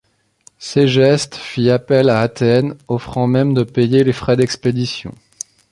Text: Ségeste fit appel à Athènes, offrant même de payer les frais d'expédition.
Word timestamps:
Ségeste 0.57 1.35
fit 1.37 1.69
appel 1.69 2.09
à 2.09 2.21
Athènes, 2.21 2.75
offrant 2.87 3.27
même 3.27 3.53
de 3.53 3.61
payer 3.61 4.03
les 4.03 4.13
frais 4.13 4.35
d'expédition. 4.35 5.13